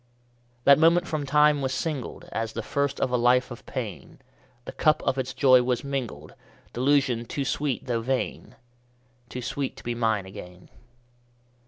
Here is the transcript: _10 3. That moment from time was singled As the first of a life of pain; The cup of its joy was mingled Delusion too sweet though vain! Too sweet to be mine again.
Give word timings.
_10 0.61 0.63
3. 0.63 0.63
That 0.63 0.79
moment 0.79 1.07
from 1.07 1.27
time 1.27 1.61
was 1.61 1.71
singled 1.75 2.27
As 2.31 2.53
the 2.53 2.63
first 2.63 2.99
of 2.99 3.11
a 3.11 3.17
life 3.17 3.51
of 3.51 3.63
pain; 3.67 4.17
The 4.65 4.71
cup 4.71 5.03
of 5.03 5.19
its 5.19 5.31
joy 5.31 5.61
was 5.61 5.83
mingled 5.83 6.33
Delusion 6.73 7.23
too 7.25 7.45
sweet 7.45 7.85
though 7.85 8.01
vain! 8.01 8.55
Too 9.29 9.43
sweet 9.43 9.77
to 9.77 9.83
be 9.83 9.93
mine 9.93 10.25
again. 10.25 10.69